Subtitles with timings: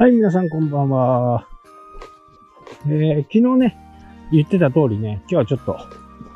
[0.00, 1.48] はい、皆さんこんばんは。
[2.86, 3.76] えー、昨日ね、
[4.30, 5.76] 言ってた通りね、今日はちょっと、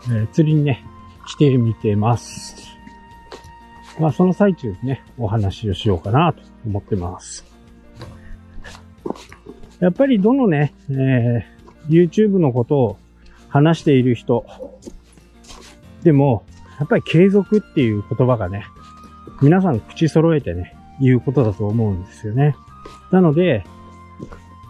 [0.08, 0.84] えー、釣りにね、
[1.28, 2.56] 来てみてます。
[4.00, 7.44] まあ、その最中にね、お話をしようかなと思ってます。
[9.78, 12.98] やっぱりどのね、えー、YouTube のことを
[13.48, 14.44] 話している人
[16.02, 16.44] でも、
[16.80, 18.66] やっぱり継続っていう言葉がね、
[19.40, 22.56] 皆さん口揃えてね、言うことだと思うんですよね。
[23.10, 23.64] なので、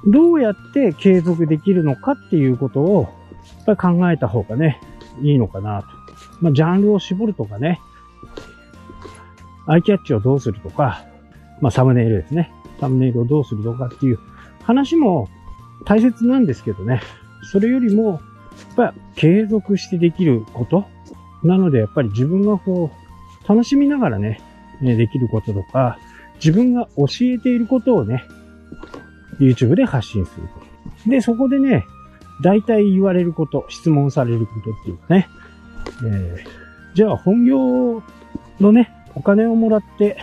[0.07, 3.09] どうやって継続できるのかっていうことを、
[3.67, 4.81] やっぱり考えた方がね、
[5.23, 5.89] いいのかなと。
[6.41, 7.81] まあ、ジャンルを絞るとかね、
[9.67, 11.05] アイキャッチをどうするとか、
[11.61, 12.53] まあ、サムネイルですね。
[12.81, 14.19] サムネイルをどうするとかっていう
[14.65, 15.29] 話も
[15.85, 17.01] 大切なんですけどね。
[17.53, 18.21] それよりも、
[18.77, 20.85] やっぱ継続してできること
[21.45, 22.91] なので、やっぱり自分がこ
[23.45, 24.41] う、楽しみながらね、
[24.81, 25.99] できることとか、
[26.45, 28.25] 自分が教えていることをね、
[29.39, 31.11] YouTube で発信する。
[31.11, 31.85] で、そこでね、
[32.43, 35.29] 大体言われること、質問されることっていうかね、
[36.05, 38.03] えー、じゃあ本業
[38.61, 40.17] のね、お金をもらって、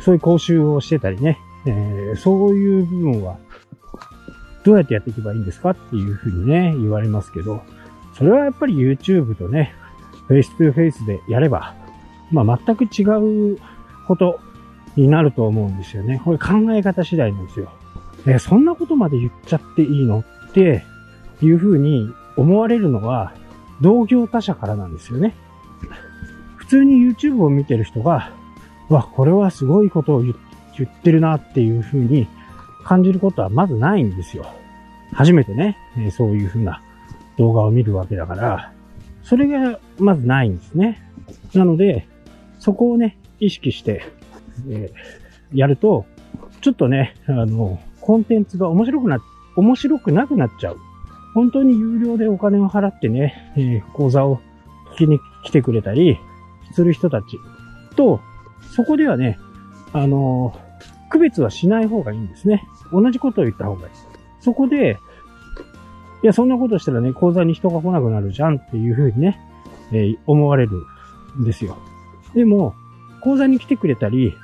[0.00, 3.36] そういう講習をしてたりね、えー、そういう部分は、
[4.64, 5.70] どうやってやっていけばいいんですか？
[5.70, 7.62] っていうふうにね、言われますけど、
[8.16, 9.74] それはやっぱり YouTube とね、
[10.28, 11.74] フェイス2フェイスでやれば、
[12.30, 13.02] まあ全く違
[13.54, 13.58] う
[14.06, 14.38] こと
[14.96, 16.20] になると思うんですよね。
[16.24, 17.70] これ考え方次第なんですよ。
[18.26, 20.84] えそんなことまで言っちゃっていいのって
[21.42, 23.32] いうふうに思われるのは
[23.80, 25.34] 同業他社からなんですよね。
[26.56, 28.32] 普通に YouTube を見てる人が、
[28.88, 30.34] わ、これはすごいことを言
[30.84, 32.28] ってるなっていうふうに
[32.84, 34.46] 感じることはまずないんですよ。
[35.12, 36.80] 初めてね、えそういうふうな
[37.36, 38.72] 動画を見るわけだから、
[39.22, 41.02] それがまずないんですね。
[41.54, 42.06] なので、
[42.58, 44.02] そこをね、意識して
[44.68, 46.06] えー、やると、
[46.60, 49.18] ちょっとね、あの、コンテンツが面白くな、
[49.56, 50.78] 面白くなくなっちゃう。
[51.34, 54.40] 本当に有料でお金を払ってね、えー、講座を
[54.94, 56.18] 聞きに来てくれたり
[56.72, 57.38] する人たち
[57.96, 58.20] と、
[58.74, 59.38] そこではね、
[59.92, 60.54] あの
[61.08, 62.64] 区別はしない方がいいんですね。
[62.92, 63.92] 同じことを言った方がいい。
[64.40, 64.98] そこで、
[66.22, 69.40] いや、そんなことしたらね、講座に人が来なくなるじゃんっていうふうにね、
[69.92, 70.72] えー、思われる
[71.38, 71.76] んですよ。
[72.34, 72.74] でも、
[73.20, 74.34] 講座に来てくれたり、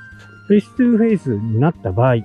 [0.47, 2.17] フェイス2フェイスになった場合、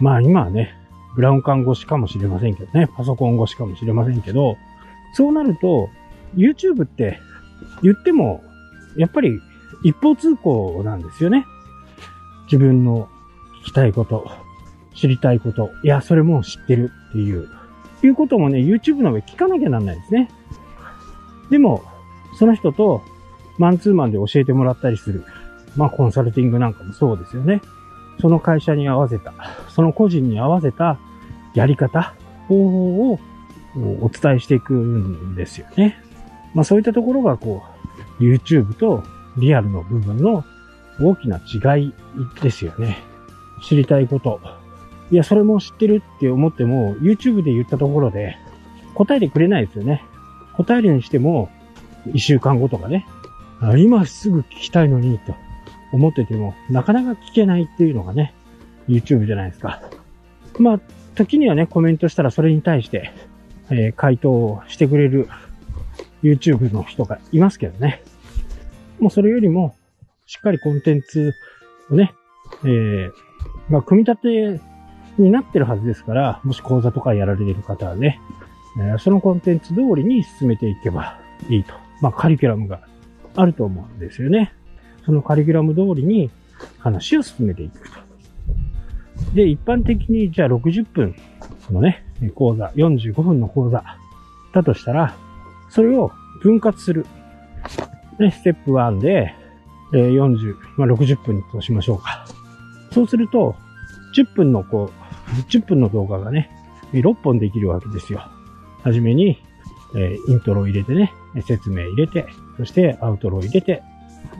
[0.00, 0.74] まあ今はね、
[1.16, 4.56] ブラウン管越しかもしれませんけどね、パソコン越しかもしれませんけど、
[5.14, 5.88] そうなると、
[6.36, 7.18] YouTube って
[7.82, 8.42] 言っても、
[8.96, 9.40] やっぱり
[9.82, 11.46] 一方通行なんですよね。
[12.44, 13.08] 自分の
[13.62, 14.30] 聞きたいこと、
[14.94, 17.48] 知りたいこと、いや、それも知ってるっていう、
[18.04, 20.30] いうこともね、YouTube の上聞かなきゃなんないですね。
[21.50, 21.82] でも、
[22.38, 23.02] その人と
[23.58, 25.24] マンツーマンで教えてもらったりする。
[25.76, 27.62] まあコンサルティングなんかもそうですよね。
[28.20, 29.34] その会社に合わせた、
[29.68, 30.98] その個人に合わせた
[31.54, 32.14] やり方、
[32.48, 33.18] 方法を
[34.00, 35.98] お伝えしていくんですよね。
[36.54, 37.62] まあそういったところがこ
[38.18, 39.02] う、YouTube と
[39.36, 40.44] リアルの部分の
[41.00, 41.92] 大きな違い
[42.40, 42.98] ですよね。
[43.62, 44.40] 知りたいこと。
[45.10, 48.36] いや、それも知ってるって思っても、YouTube で言ったところで
[48.94, 50.02] 答えてくれないですよね。
[50.54, 51.50] 答えるにしても、
[52.12, 53.06] 一週間後とかね。
[53.78, 55.34] 今すぐ聞きたいのに、と。
[55.92, 58.34] 思ってても、なかなか聞けないっていうのがね、
[58.88, 59.82] YouTube じゃないですか。
[60.58, 60.80] まあ、
[61.14, 63.12] 時にはね、コメントしたらそれに対して、
[63.70, 65.28] えー、回答をしてくれる
[66.22, 68.02] YouTube の人がいますけどね。
[69.00, 69.74] もうそれよりも、
[70.26, 71.34] しっかりコンテンツ
[71.90, 72.14] をね、
[72.64, 73.10] えー、
[73.68, 74.60] まあ、組み立て
[75.18, 78.20] になってるはずですから、もし講座とかやられてる方はね、
[78.78, 81.18] えー、そのコンテンツ通りに進めていけば
[81.48, 81.74] いいと。
[82.00, 82.82] まあ、カリキュラムが
[83.34, 84.52] あると思うんですよね。
[85.06, 86.30] そのカリキュラム通りに
[86.80, 87.96] 話を進めていくと。
[89.34, 91.14] で、一般的にじゃあ60分
[91.70, 93.84] のね、講座、45分の講座
[94.52, 95.16] だとしたら、
[95.70, 96.10] それを
[96.42, 97.06] 分割する。
[98.18, 99.32] ね、ステップ1で、
[99.94, 102.26] え40、まあ、60分としましょうか。
[102.92, 103.54] そうすると、
[104.16, 106.50] 10分のこう、10分の動画がね、
[106.92, 108.22] 6本できるわけですよ。
[108.82, 109.38] はじめに、
[109.94, 111.12] え、イントロを入れてね、
[111.46, 112.26] 説明入れて、
[112.56, 113.82] そしてアウトロを入れて、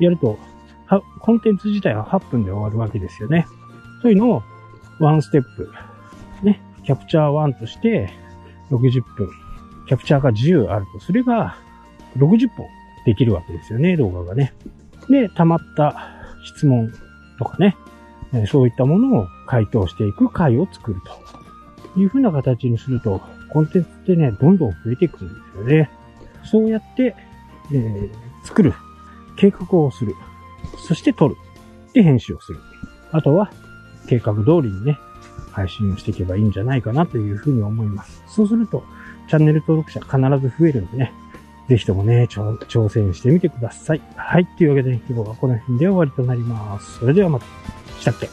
[0.00, 0.38] やると
[0.86, 3.46] は、コンテンツ自体は8分で終わるわけですよね。
[4.02, 4.42] そういうのを、
[4.98, 5.70] ワンステップ、
[6.42, 8.10] ね、キャプチャー1として
[8.70, 9.28] 60分、
[9.86, 11.56] キャプチャーが10あるとすれば、
[12.16, 12.66] 60本
[13.04, 14.54] できるわけですよね、動画がね。
[15.08, 15.96] で、溜まった
[16.44, 16.92] 質問
[17.38, 17.76] とかね、
[18.48, 21.00] そういったものを回答していく回を作る
[21.94, 23.20] というふうな形にすると、
[23.52, 25.90] コンテンツってね、どんどん増えていくんですよね。
[26.44, 27.14] そうやって、
[27.72, 28.10] えー、
[28.44, 28.74] 作る、
[29.36, 30.14] 計画をする。
[30.86, 31.36] そして撮る。
[31.92, 32.58] で、編集をする。
[33.12, 33.50] あとは、
[34.08, 34.98] 計画通りにね、
[35.52, 38.22] 配信をしていけばいいんじゃないかなというふうに思います。
[38.26, 38.84] そうすると、
[39.28, 41.12] チャンネル登録者必ず増えるんでね、
[41.68, 44.02] ぜひともね、挑戦してみてください。
[44.14, 44.46] はい。
[44.56, 46.98] というわけで、今日はこの辺で終わりとなります。
[47.00, 47.46] それではまた。
[48.00, 48.28] したっけ？